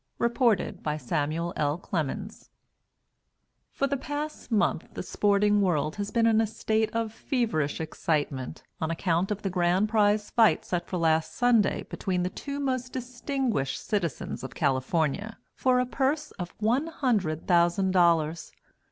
[0.17, 1.77] _REPORTED BY SAMUEL L.
[1.77, 2.49] CLEMENS
[3.71, 8.63] For the past month the sporting world has been in a state of feverish excitement
[8.79, 12.91] on account of the grand prize fight set for last Sunday between the two most
[12.91, 18.51] distinguished citizens of California, for a purse of one hundred thousand dollars.